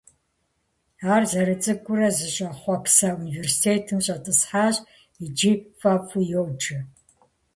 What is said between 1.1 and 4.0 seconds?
Ар зэрыцӀыкӀурэ зыщӀэхъуэпса университетым